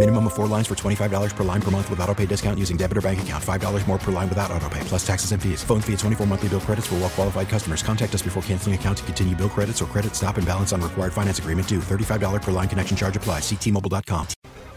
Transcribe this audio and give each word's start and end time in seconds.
Minimum 0.00 0.28
of 0.28 0.32
four 0.32 0.46
lines 0.46 0.66
for 0.66 0.74
$25 0.74 1.36
per 1.36 1.44
line 1.44 1.60
per 1.60 1.70
month 1.70 1.90
with 1.90 2.00
auto 2.00 2.14
pay 2.14 2.24
discount 2.24 2.58
using 2.58 2.78
debit 2.78 2.96
or 2.96 3.02
bank 3.02 3.20
account. 3.20 3.44
$5 3.44 3.86
more 3.86 3.98
per 3.98 4.10
line 4.10 4.30
without 4.30 4.50
auto 4.50 4.66
pay, 4.70 4.80
plus 4.84 5.06
taxes 5.06 5.32
and 5.32 5.42
fees. 5.42 5.62
Phone 5.62 5.82
fee 5.82 5.92
at 5.92 5.98
24 5.98 6.26
monthly 6.26 6.48
bill 6.48 6.60
credits 6.60 6.86
for 6.86 6.94
well 6.94 7.10
qualified 7.10 7.50
customers. 7.50 7.82
Contact 7.82 8.14
us 8.14 8.22
before 8.22 8.42
canceling 8.44 8.74
account 8.74 8.96
to 8.96 9.04
continue 9.04 9.36
bill 9.36 9.50
credits 9.50 9.82
or 9.82 9.84
credit 9.84 10.16
stop 10.16 10.38
and 10.38 10.46
balance 10.46 10.72
on 10.72 10.80
required 10.80 11.12
finance 11.12 11.38
agreement 11.38 11.68
due. 11.68 11.80
$35 11.80 12.40
per 12.40 12.50
line 12.50 12.66
connection 12.66 12.96
charge 12.96 13.14
applies. 13.14 13.42
Ctmobile.com. 13.42 14.26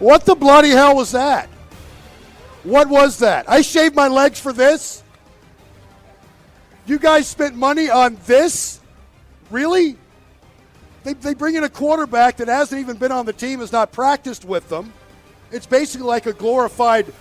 What 0.00 0.26
the 0.26 0.34
bloody 0.34 0.70
hell 0.70 0.96
was 0.96 1.12
that? 1.12 1.48
What 2.64 2.88
was 2.88 3.20
that? 3.20 3.48
I 3.48 3.60
shaved 3.60 3.94
my 3.94 4.08
legs 4.08 4.40
for 4.40 4.52
this? 4.52 5.04
You 6.84 6.98
guys 6.98 7.28
spent 7.28 7.54
money 7.54 7.88
on 7.88 8.18
this? 8.26 8.80
Really? 9.52 9.96
They, 11.04 11.12
they 11.14 11.34
bring 11.34 11.54
in 11.54 11.62
a 11.62 11.70
quarterback 11.70 12.38
that 12.38 12.48
hasn't 12.48 12.80
even 12.80 12.96
been 12.96 13.12
on 13.12 13.24
the 13.24 13.32
team, 13.32 13.60
has 13.60 13.70
not 13.70 13.92
practiced 13.92 14.44
with 14.44 14.68
them. 14.68 14.92
It's 15.52 15.66
basically 15.66 16.06
like 16.06 16.26
a 16.26 16.32
glorified 16.32 17.12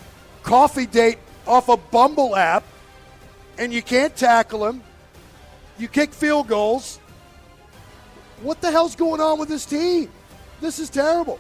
coffee 0.41 0.85
date 0.85 1.19
off 1.45 1.69
a 1.69 1.77
Bumble 1.77 2.35
app, 2.35 2.63
and 3.57 3.73
you 3.73 3.81
can't 3.81 4.15
tackle 4.15 4.65
him. 4.65 4.81
You 5.77 5.87
kick 5.87 6.13
field 6.13 6.47
goals. 6.47 6.99
What 8.41 8.61
the 8.61 8.71
hell's 8.71 8.95
going 8.95 9.21
on 9.21 9.37
with 9.37 9.49
this 9.49 9.65
team? 9.65 10.09
This 10.61 10.79
is 10.79 10.89
terrible. 10.89 11.39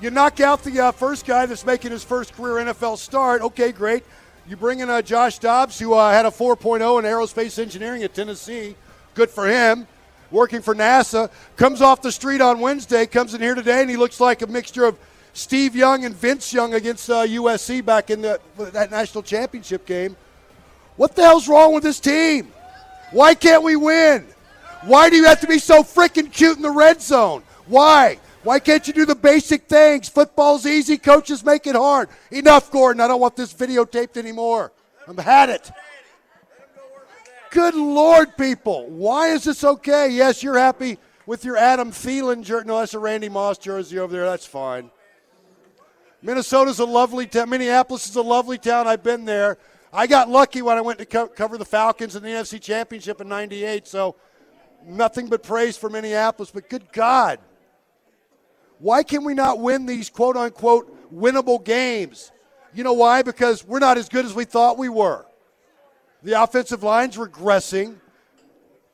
You 0.00 0.10
knock 0.10 0.40
out 0.40 0.64
the 0.64 0.80
uh, 0.80 0.92
first 0.92 1.26
guy 1.26 1.46
that's 1.46 1.64
making 1.64 1.92
his 1.92 2.02
first 2.02 2.32
career 2.34 2.64
NFL 2.64 2.98
start. 2.98 3.42
Okay, 3.42 3.70
great. 3.70 4.04
You 4.48 4.56
bring 4.56 4.80
in 4.80 4.90
uh, 4.90 5.02
Josh 5.02 5.38
Dobbs, 5.38 5.78
who 5.78 5.94
uh, 5.94 6.10
had 6.10 6.26
a 6.26 6.30
4.0 6.30 6.98
in 6.98 7.04
aerospace 7.04 7.60
engineering 7.60 8.02
at 8.02 8.12
Tennessee. 8.14 8.74
Good 9.14 9.30
for 9.30 9.46
him. 9.46 9.86
Working 10.32 10.62
for 10.62 10.74
NASA. 10.74 11.30
Comes 11.56 11.80
off 11.82 12.02
the 12.02 12.10
street 12.10 12.40
on 12.40 12.58
Wednesday, 12.58 13.06
comes 13.06 13.34
in 13.34 13.40
here 13.40 13.54
today, 13.54 13.82
and 13.82 13.90
he 13.90 13.96
looks 13.96 14.18
like 14.18 14.42
a 14.42 14.46
mixture 14.46 14.84
of 14.84 14.98
Steve 15.32 15.74
Young 15.74 16.04
and 16.04 16.14
Vince 16.14 16.52
Young 16.52 16.74
against 16.74 17.08
uh, 17.08 17.26
USC 17.26 17.84
back 17.84 18.10
in 18.10 18.22
the, 18.22 18.40
that 18.58 18.90
national 18.90 19.22
championship 19.22 19.86
game. 19.86 20.16
What 20.96 21.16
the 21.16 21.22
hell's 21.22 21.48
wrong 21.48 21.72
with 21.72 21.82
this 21.82 22.00
team? 22.00 22.52
Why 23.12 23.34
can't 23.34 23.62
we 23.62 23.76
win? 23.76 24.26
Why 24.82 25.08
do 25.08 25.16
you 25.16 25.24
have 25.24 25.40
to 25.40 25.46
be 25.46 25.58
so 25.58 25.82
freaking 25.82 26.30
cute 26.30 26.56
in 26.56 26.62
the 26.62 26.70
red 26.70 27.00
zone? 27.00 27.42
Why? 27.66 28.18
Why 28.42 28.58
can't 28.58 28.86
you 28.86 28.92
do 28.92 29.06
the 29.06 29.14
basic 29.14 29.68
things? 29.68 30.08
Football's 30.08 30.66
easy, 30.66 30.98
coaches 30.98 31.44
make 31.44 31.66
it 31.66 31.76
hard. 31.76 32.08
Enough, 32.30 32.70
Gordon. 32.70 33.00
I 33.00 33.06
don't 33.06 33.20
want 33.20 33.36
this 33.36 33.54
videotaped 33.54 34.16
anymore. 34.16 34.72
I've 35.08 35.18
had 35.18 35.48
it. 35.50 35.70
Good 37.50 37.74
Lord, 37.74 38.36
people. 38.36 38.88
Why 38.88 39.28
is 39.28 39.44
this 39.44 39.62
okay? 39.62 40.08
Yes, 40.08 40.42
you're 40.42 40.58
happy 40.58 40.98
with 41.26 41.44
your 41.44 41.56
Adam 41.56 41.92
Thielen 41.92 42.42
jersey. 42.42 42.66
No, 42.66 42.78
that's 42.78 42.94
a 42.94 42.98
Randy 42.98 43.28
Moss 43.28 43.58
jersey 43.58 43.98
over 43.98 44.12
there. 44.12 44.24
That's 44.24 44.46
fine. 44.46 44.90
Minnesota's 46.22 46.78
a 46.78 46.84
lovely 46.84 47.26
town. 47.26 47.50
Minneapolis 47.50 48.08
is 48.08 48.14
a 48.14 48.22
lovely 48.22 48.56
town. 48.56 48.86
I've 48.86 49.02
been 49.02 49.24
there. 49.24 49.58
I 49.92 50.06
got 50.06 50.28
lucky 50.28 50.62
when 50.62 50.78
I 50.78 50.80
went 50.80 51.00
to 51.00 51.06
co- 51.06 51.26
cover 51.26 51.58
the 51.58 51.64
Falcons 51.64 52.16
in 52.16 52.22
the 52.22 52.28
NFC 52.28 52.60
Championship 52.60 53.20
in 53.20 53.28
98, 53.28 53.86
so 53.86 54.14
nothing 54.86 55.28
but 55.28 55.42
praise 55.42 55.76
for 55.76 55.90
Minneapolis. 55.90 56.50
But 56.50 56.70
good 56.70 56.92
God, 56.92 57.40
why 58.78 59.02
can 59.02 59.24
we 59.24 59.34
not 59.34 59.58
win 59.58 59.84
these 59.84 60.08
quote 60.08 60.36
unquote 60.36 61.12
winnable 61.12 61.62
games? 61.62 62.30
You 62.72 62.84
know 62.84 62.94
why? 62.94 63.22
Because 63.22 63.66
we're 63.66 63.80
not 63.80 63.98
as 63.98 64.08
good 64.08 64.24
as 64.24 64.32
we 64.32 64.44
thought 64.44 64.78
we 64.78 64.88
were. 64.88 65.26
The 66.22 66.40
offensive 66.40 66.82
line's 66.82 67.16
regressing. 67.16 67.96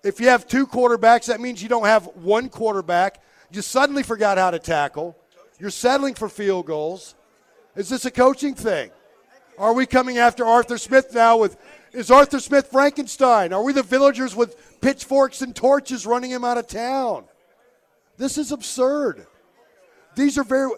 If 0.02 0.18
you 0.20 0.28
have 0.28 0.48
two 0.48 0.66
quarterbacks, 0.66 1.26
that 1.26 1.40
means 1.40 1.62
you 1.62 1.68
don't 1.68 1.84
have 1.84 2.06
one 2.16 2.48
quarterback. 2.48 3.22
You 3.50 3.62
suddenly 3.62 4.02
forgot 4.02 4.38
how 4.38 4.50
to 4.50 4.58
tackle. 4.58 5.16
You're 5.60 5.70
settling 5.70 6.14
for 6.14 6.28
field 6.28 6.66
goals. 6.66 7.14
Is 7.76 7.88
this 7.88 8.04
a 8.04 8.10
coaching 8.10 8.54
thing? 8.54 8.90
Are 9.58 9.72
we 9.72 9.86
coming 9.86 10.18
after 10.18 10.44
Arthur 10.44 10.78
Smith 10.78 11.14
now 11.14 11.36
with 11.36 11.56
is 11.92 12.10
Arthur 12.10 12.38
Smith 12.38 12.68
Frankenstein? 12.68 13.52
Are 13.52 13.62
we 13.62 13.72
the 13.72 13.82
villagers 13.82 14.36
with 14.36 14.80
pitchforks 14.80 15.42
and 15.42 15.54
torches 15.54 16.06
running 16.06 16.30
him 16.30 16.44
out 16.44 16.58
of 16.58 16.66
town? 16.66 17.24
This 18.16 18.38
is 18.38 18.52
absurd. 18.52 19.26
These 20.14 20.38
are 20.38 20.44
very 20.44 20.70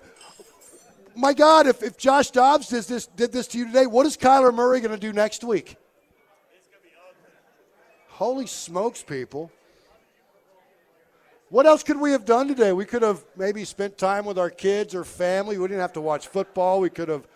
my 1.14 1.34
God, 1.34 1.66
if, 1.66 1.82
if 1.82 1.98
Josh 1.98 2.30
Dobbs 2.30 2.68
did 2.68 2.84
this, 2.84 3.06
did 3.06 3.32
this 3.32 3.46
to 3.48 3.58
you 3.58 3.66
today, 3.66 3.86
what 3.86 4.06
is 4.06 4.16
Kyler 4.16 4.54
Murray 4.54 4.80
going 4.80 4.92
to 4.92 4.98
do 4.98 5.12
next 5.12 5.44
week? 5.44 5.76
Holy 8.08 8.46
smokes, 8.46 9.02
people. 9.02 9.50
What 11.50 11.66
else 11.66 11.82
could 11.82 12.00
we 12.00 12.12
have 12.12 12.24
done 12.24 12.46
today? 12.46 12.72
We 12.72 12.84
could 12.84 13.02
have 13.02 13.24
maybe 13.36 13.64
spent 13.64 13.98
time 13.98 14.24
with 14.24 14.38
our 14.38 14.50
kids 14.50 14.94
or 14.94 15.02
family. 15.02 15.58
We 15.58 15.66
didn't 15.66 15.80
have 15.80 15.92
to 15.94 16.00
watch 16.00 16.28
football. 16.28 16.78
We 16.78 16.90
could 16.90 17.08
have 17.08 17.26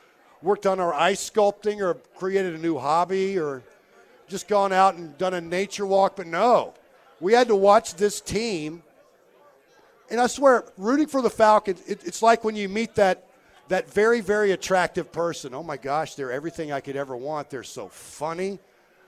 worked 0.41 0.67
on 0.67 0.79
our 0.79 0.95
ice 0.95 1.29
sculpting 1.29 1.81
or 1.81 1.95
created 2.17 2.55
a 2.55 2.59
new 2.59 2.79
hobby 2.79 3.37
or 3.37 3.65
just 4.29 4.47
gone 4.47 4.73
out 4.73 4.95
and 4.95 5.19
done 5.19 5.35
a 5.35 5.41
nature 5.41 5.85
walk. 5.85 6.15
But 6.15 6.29
no, 6.29 6.75
we 7.19 7.33
had 7.33 7.49
to 7.49 7.57
watch 7.57 7.97
this 7.97 8.21
team. 8.21 8.85
And 10.09 10.21
I 10.21 10.29
swear, 10.29 10.65
rooting 10.79 11.09
for 11.09 11.21
the 11.21 11.31
Falcons, 11.31 11.83
it, 11.85 12.05
it's 12.05 12.23
like 12.23 12.45
when 12.45 12.55
you 12.55 12.69
meet 12.69 12.95
that 12.95 13.27
that 13.67 13.91
very, 13.91 14.21
very 14.21 14.53
attractive 14.53 15.11
person. 15.11 15.55
Oh 15.55 15.65
my 15.65 15.77
gosh, 15.77 16.15
they're 16.15 16.31
everything 16.31 16.71
I 16.71 16.81
could 16.81 16.95
ever 16.95 17.17
want. 17.17 17.51
They're 17.51 17.65
so 17.65 17.89
funny. 17.89 18.61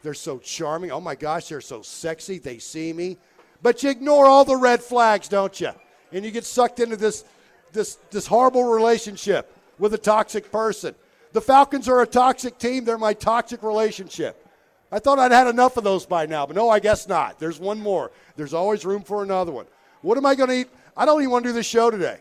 They're 0.02 0.14
so 0.14 0.38
charming. 0.38 0.90
Oh 0.90 1.00
my 1.00 1.14
gosh, 1.14 1.48
they're 1.48 1.60
so 1.60 1.82
sexy. 1.82 2.38
They 2.38 2.58
see 2.58 2.92
me. 2.92 3.18
But 3.62 3.82
you 3.82 3.90
ignore 3.90 4.26
all 4.26 4.44
the 4.44 4.56
red 4.56 4.82
flags, 4.82 5.28
don't 5.28 5.60
you? 5.60 5.70
And 6.12 6.24
you 6.24 6.30
get 6.30 6.44
sucked 6.44 6.80
into 6.80 6.96
this, 6.96 7.24
this, 7.72 7.98
this 8.10 8.26
horrible 8.26 8.64
relationship 8.64 9.52
with 9.78 9.94
a 9.94 9.98
toxic 9.98 10.50
person. 10.50 10.94
The 11.32 11.40
Falcons 11.40 11.88
are 11.88 12.00
a 12.00 12.06
toxic 12.06 12.58
team. 12.58 12.84
They're 12.84 12.98
my 12.98 13.12
toxic 13.12 13.62
relationship. 13.62 14.42
I 14.90 14.98
thought 14.98 15.18
I'd 15.18 15.32
had 15.32 15.48
enough 15.48 15.76
of 15.76 15.84
those 15.84 16.06
by 16.06 16.26
now, 16.26 16.46
but 16.46 16.54
no, 16.54 16.68
I 16.68 16.78
guess 16.78 17.08
not. 17.08 17.38
There's 17.38 17.58
one 17.58 17.80
more. 17.80 18.12
There's 18.36 18.54
always 18.54 18.84
room 18.84 19.02
for 19.02 19.22
another 19.22 19.52
one. 19.52 19.66
What 20.02 20.16
am 20.16 20.26
I 20.26 20.34
going 20.34 20.48
to 20.48 20.56
eat? 20.56 20.68
I 20.96 21.04
don't 21.04 21.20
even 21.20 21.30
want 21.30 21.44
to 21.44 21.50
do 21.50 21.52
this 21.52 21.66
show 21.66 21.90
today. 21.90 22.20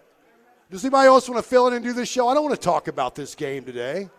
Does 0.72 0.84
anybody 0.84 1.08
else 1.08 1.30
want 1.30 1.42
to 1.44 1.48
fill 1.48 1.68
in 1.68 1.74
and 1.74 1.86
do 1.86 1.94
this 1.94 2.10
show? 2.10 2.28
I 2.28 2.34
don't 2.34 2.44
want 2.44 2.56
to 2.56 2.62
talk 2.62 2.88
about 2.88 3.14
this 3.14 3.36
game 3.36 3.64
today. 3.64 4.10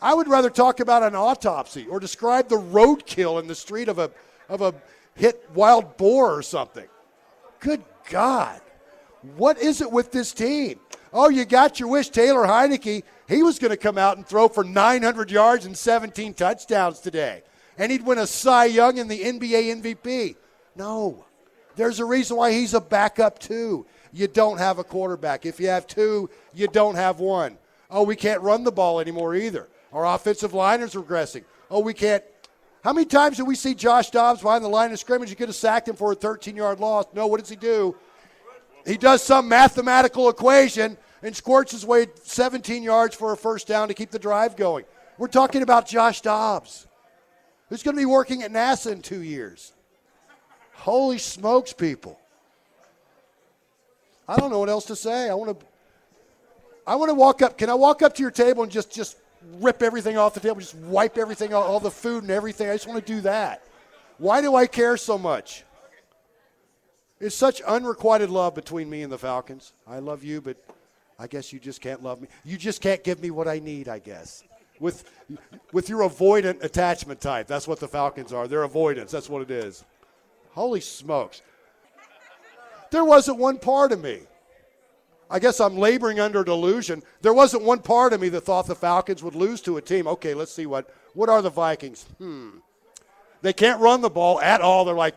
I 0.00 0.14
would 0.14 0.26
rather 0.26 0.50
talk 0.50 0.80
about 0.80 1.02
an 1.02 1.14
autopsy 1.14 1.86
or 1.86 2.00
describe 2.00 2.48
the 2.48 2.58
roadkill 2.58 3.40
in 3.40 3.46
the 3.46 3.54
street 3.54 3.88
of 3.88 3.98
a, 3.98 4.10
of 4.48 4.62
a 4.62 4.74
hit 5.14 5.48
wild 5.54 5.96
boar 5.96 6.36
or 6.36 6.42
something. 6.42 6.86
Good 7.60 7.82
God. 8.10 8.60
What 9.36 9.58
is 9.58 9.80
it 9.80 9.90
with 9.90 10.12
this 10.12 10.32
team? 10.32 10.80
Oh, 11.12 11.28
you 11.28 11.44
got 11.44 11.80
your 11.80 11.88
wish. 11.88 12.08
Taylor 12.10 12.46
Heinicke, 12.46 13.04
he 13.28 13.42
was 13.42 13.58
going 13.58 13.70
to 13.70 13.76
come 13.76 13.96
out 13.96 14.16
and 14.16 14.26
throw 14.26 14.48
for 14.48 14.64
900 14.64 15.30
yards 15.30 15.64
and 15.64 15.76
17 15.76 16.34
touchdowns 16.34 17.00
today. 17.00 17.42
And 17.78 17.90
he'd 17.90 18.04
win 18.04 18.18
a 18.18 18.26
Cy 18.26 18.66
Young 18.66 18.98
and 18.98 19.10
the 19.10 19.22
NBA 19.22 19.80
MVP. 19.82 20.36
No. 20.76 21.24
There's 21.76 22.00
a 22.00 22.04
reason 22.04 22.36
why 22.36 22.52
he's 22.52 22.74
a 22.74 22.80
backup, 22.80 23.38
too. 23.38 23.86
You 24.12 24.28
don't 24.28 24.58
have 24.58 24.78
a 24.78 24.84
quarterback. 24.84 25.46
If 25.46 25.58
you 25.58 25.68
have 25.68 25.86
two, 25.86 26.30
you 26.52 26.68
don't 26.68 26.94
have 26.94 27.18
one. 27.18 27.58
Oh, 27.90 28.02
we 28.02 28.16
can't 28.16 28.42
run 28.42 28.64
the 28.64 28.72
ball 28.72 29.00
anymore 29.00 29.34
either. 29.34 29.68
Our 29.92 30.06
offensive 30.06 30.54
line 30.54 30.80
is 30.82 30.94
regressing. 30.94 31.44
Oh, 31.70 31.80
we 31.80 31.94
can't. 31.94 32.22
How 32.84 32.92
many 32.92 33.06
times 33.06 33.38
did 33.38 33.46
we 33.46 33.54
see 33.54 33.74
Josh 33.74 34.10
Dobbs 34.10 34.42
behind 34.42 34.62
the 34.62 34.68
line 34.68 34.92
of 34.92 34.98
scrimmage? 34.98 35.30
You 35.30 35.36
could 35.36 35.48
have 35.48 35.56
sacked 35.56 35.88
him 35.88 35.96
for 35.96 36.12
a 36.12 36.14
13 36.14 36.54
yard 36.54 36.80
loss. 36.80 37.06
No, 37.14 37.26
what 37.26 37.40
does 37.40 37.48
he 37.48 37.56
do? 37.56 37.96
He 38.86 38.98
does 38.98 39.22
some 39.22 39.48
mathematical 39.48 40.28
equation 40.28 40.98
and 41.22 41.34
squirts 41.34 41.72
his 41.72 41.86
way 41.86 42.08
17 42.22 42.82
yards 42.82 43.16
for 43.16 43.32
a 43.32 43.38
first 43.38 43.66
down 43.66 43.88
to 43.88 43.94
keep 43.94 44.10
the 44.10 44.18
drive 44.18 44.54
going. 44.54 44.84
We're 45.16 45.28
talking 45.28 45.62
about 45.62 45.88
Josh 45.88 46.20
Dobbs, 46.20 46.86
who's 47.70 47.82
going 47.82 47.96
to 47.96 48.00
be 48.00 48.04
working 48.04 48.42
at 48.42 48.52
NASA 48.52 48.92
in 48.92 49.00
two 49.00 49.22
years. 49.22 49.72
Holy 50.74 51.16
smokes, 51.16 51.72
people. 51.72 52.20
I 54.28 54.36
don't 54.36 54.50
know 54.50 54.58
what 54.58 54.68
else 54.68 54.84
to 54.86 54.96
say. 54.96 55.30
I 55.30 55.34
want 55.34 55.58
to 55.58 55.66
I 56.86 56.96
want 56.96 57.08
to 57.08 57.14
walk 57.14 57.40
up. 57.40 57.56
Can 57.56 57.70
I 57.70 57.74
walk 57.74 58.02
up 58.02 58.14
to 58.16 58.20
your 58.20 58.30
table 58.30 58.62
and 58.62 58.70
just 58.70 58.92
just 58.92 59.16
rip 59.54 59.82
everything 59.82 60.16
off 60.16 60.34
the 60.34 60.40
table, 60.40 60.60
just 60.60 60.74
wipe 60.74 61.18
everything, 61.18 61.54
all, 61.54 61.80
the 61.80 61.90
food 61.90 62.22
and 62.22 62.30
everything? 62.30 62.68
I 62.68 62.74
just 62.74 62.86
want 62.86 63.04
to 63.04 63.12
do 63.12 63.20
that. 63.22 63.62
Why 64.18 64.40
do 64.40 64.54
I 64.54 64.66
care 64.66 64.96
so 64.96 65.18
much? 65.18 65.64
It's 67.20 67.34
such 67.34 67.60
unrequited 67.62 68.30
love 68.30 68.54
between 68.54 68.90
me 68.90 69.02
and 69.02 69.12
the 69.12 69.18
Falcons. 69.18 69.72
I 69.86 69.98
love 69.98 70.24
you, 70.24 70.40
but 70.40 70.56
I 71.18 71.26
guess 71.26 71.52
you 71.52 71.58
just 71.58 71.80
can't 71.80 72.02
love 72.02 72.20
me. 72.20 72.28
You 72.44 72.56
just 72.56 72.80
can't 72.80 73.02
give 73.02 73.22
me 73.22 73.30
what 73.30 73.48
I 73.48 73.58
need, 73.58 73.88
I 73.88 73.98
guess. 73.98 74.42
With, 74.80 75.04
with 75.72 75.88
your 75.88 76.00
avoidant 76.00 76.62
attachment 76.62 77.20
type. 77.20 77.46
That's 77.46 77.68
what 77.68 77.80
the 77.80 77.88
Falcons 77.88 78.32
are. 78.32 78.48
They're 78.48 78.64
avoidance. 78.64 79.10
That's 79.12 79.30
what 79.30 79.42
it 79.42 79.50
is. 79.50 79.84
Holy 80.50 80.80
smokes. 80.80 81.42
There 82.90 83.04
wasn't 83.04 83.38
one 83.38 83.58
part 83.58 83.92
of 83.92 84.02
me. 84.02 84.20
I 85.34 85.40
guess 85.40 85.58
I'm 85.58 85.76
laboring 85.76 86.20
under 86.20 86.44
delusion. 86.44 87.02
There 87.20 87.34
wasn't 87.34 87.64
one 87.64 87.80
part 87.80 88.12
of 88.12 88.20
me 88.20 88.28
that 88.28 88.42
thought 88.42 88.68
the 88.68 88.76
Falcons 88.76 89.20
would 89.20 89.34
lose 89.34 89.60
to 89.62 89.78
a 89.78 89.82
team. 89.82 90.06
Okay, 90.06 90.32
let's 90.32 90.52
see 90.52 90.64
what 90.64 90.88
what 91.12 91.28
are 91.28 91.42
the 91.42 91.50
Vikings? 91.50 92.04
Hmm. 92.18 92.50
They 93.42 93.52
can't 93.52 93.80
run 93.80 94.00
the 94.00 94.08
ball 94.08 94.40
at 94.40 94.60
all. 94.60 94.84
They're 94.84 94.94
like 94.94 95.16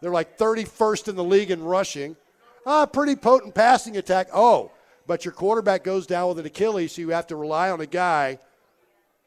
they're 0.00 0.10
like 0.10 0.38
31st 0.38 1.08
in 1.08 1.16
the 1.16 1.22
league 1.22 1.50
in 1.50 1.62
rushing. 1.62 2.16
Ah, 2.64 2.86
pretty 2.86 3.14
potent 3.14 3.54
passing 3.54 3.98
attack. 3.98 4.28
Oh, 4.32 4.70
but 5.06 5.26
your 5.26 5.32
quarterback 5.32 5.84
goes 5.84 6.06
down 6.06 6.28
with 6.28 6.38
an 6.38 6.46
Achilles, 6.46 6.92
so 6.92 7.02
you 7.02 7.10
have 7.10 7.26
to 7.26 7.36
rely 7.36 7.68
on 7.68 7.82
a 7.82 7.86
guy 7.86 8.38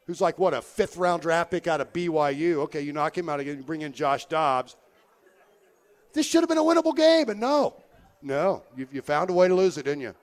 who's 0.08 0.20
like 0.20 0.40
what 0.40 0.56
a 0.56 0.64
fifth 0.64 0.98
round 0.98 1.22
draft 1.22 1.52
pick 1.52 1.68
out 1.68 1.80
of 1.80 1.94
BYU. 1.94 2.56
Okay, 2.64 2.82
you 2.82 2.92
knock 2.92 3.16
him 3.16 3.30
out 3.30 3.40
again, 3.40 3.58
you 3.58 3.64
bring 3.64 3.84
in 3.84 3.94
Josh 3.94 4.26
Dobbs. 4.26 4.78
This 6.12 6.26
should 6.26 6.42
have 6.42 6.50
been 6.50 6.58
a 6.58 6.64
winnable 6.64 6.98
game, 6.98 7.28
but 7.28 7.38
no, 7.38 7.76
no, 8.24 8.64
you, 8.76 8.88
you 8.92 9.04
found 9.04 9.30
a 9.30 9.34
way 9.34 9.48
to 9.48 9.54
lose 9.54 9.78
it, 9.78 9.86
didn't 9.86 10.02
you? 10.02 10.16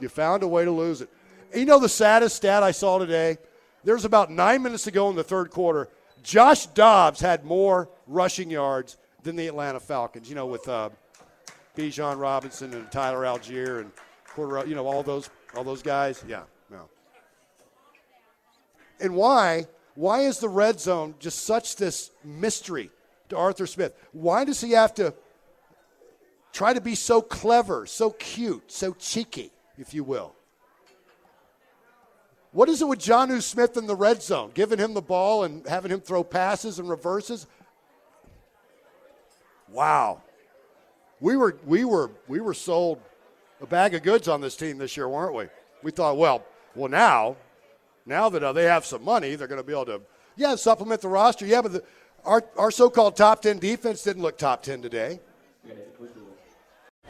You 0.00 0.08
found 0.08 0.42
a 0.42 0.48
way 0.48 0.64
to 0.64 0.70
lose 0.70 1.00
it. 1.00 1.08
You 1.54 1.64
know 1.64 1.78
the 1.78 1.88
saddest 1.88 2.36
stat 2.36 2.62
I 2.62 2.72
saw 2.72 2.98
today? 2.98 3.38
There's 3.84 4.04
about 4.04 4.30
nine 4.30 4.62
minutes 4.62 4.84
to 4.84 4.90
go 4.90 5.08
in 5.10 5.16
the 5.16 5.24
third 5.24 5.50
quarter. 5.50 5.88
Josh 6.22 6.66
Dobbs 6.66 7.20
had 7.20 7.44
more 7.44 7.88
rushing 8.06 8.50
yards 8.50 8.96
than 9.22 9.36
the 9.36 9.46
Atlanta 9.46 9.78
Falcons. 9.78 10.28
You 10.28 10.34
know, 10.34 10.46
with 10.46 10.68
uh, 10.68 10.90
Bijan 11.76 12.18
Robinson 12.18 12.72
and 12.72 12.90
Tyler 12.90 13.22
Allgeier 13.22 13.80
and 13.80 13.92
Quarter, 14.28 14.66
you 14.68 14.74
know, 14.74 14.86
all 14.86 15.02
those 15.02 15.30
all 15.56 15.62
those 15.62 15.82
guys. 15.82 16.24
Yeah, 16.26 16.42
no. 16.70 16.88
And 19.00 19.14
why? 19.14 19.66
Why 19.94 20.22
is 20.22 20.38
the 20.38 20.48
red 20.48 20.80
zone 20.80 21.14
just 21.20 21.44
such 21.44 21.76
this 21.76 22.10
mystery 22.24 22.90
to 23.28 23.36
Arthur 23.36 23.66
Smith? 23.66 23.94
Why 24.12 24.44
does 24.44 24.60
he 24.60 24.72
have 24.72 24.92
to 24.94 25.14
try 26.52 26.72
to 26.72 26.80
be 26.80 26.94
so 26.94 27.22
clever, 27.22 27.86
so 27.86 28.10
cute, 28.10 28.72
so 28.72 28.92
cheeky, 28.94 29.52
if 29.78 29.94
you 29.94 30.04
will? 30.04 30.34
What 32.52 32.68
is 32.68 32.80
it 32.80 32.86
with 32.86 33.00
Jonnu 33.00 33.42
Smith 33.42 33.76
in 33.76 33.86
the 33.86 33.96
red 33.96 34.22
zone? 34.22 34.52
Giving 34.54 34.78
him 34.78 34.94
the 34.94 35.02
ball 35.02 35.42
and 35.42 35.66
having 35.66 35.90
him 35.90 36.00
throw 36.00 36.22
passes 36.22 36.78
and 36.78 36.88
reverses? 36.88 37.48
Wow. 39.68 40.22
We 41.20 41.36
were 41.36 41.56
we 41.66 41.84
were 41.84 42.10
we 42.28 42.40
were 42.40 42.54
sold 42.54 43.00
a 43.60 43.66
bag 43.66 43.94
of 43.94 44.02
goods 44.02 44.28
on 44.28 44.40
this 44.40 44.56
team 44.56 44.78
this 44.78 44.96
year, 44.96 45.08
weren't 45.08 45.34
we? 45.34 45.46
We 45.82 45.90
thought, 45.90 46.16
well, 46.16 46.44
well 46.76 46.88
now, 46.88 47.36
now 48.06 48.28
that 48.28 48.42
uh, 48.44 48.52
they 48.52 48.64
have 48.64 48.86
some 48.86 49.02
money, 49.02 49.34
they're 49.34 49.48
going 49.48 49.60
to 49.60 49.66
be 49.66 49.72
able 49.72 49.86
to, 49.86 50.00
yeah, 50.36 50.54
supplement 50.54 51.00
the 51.00 51.08
roster. 51.08 51.46
Yeah, 51.46 51.62
but 51.62 51.72
the, 51.72 51.84
our 52.24 52.44
our 52.56 52.70
so-called 52.70 53.16
top 53.16 53.42
ten 53.42 53.58
defense 53.58 54.04
didn't 54.04 54.22
look 54.22 54.38
top 54.38 54.62
ten 54.62 54.80
today. 54.80 55.18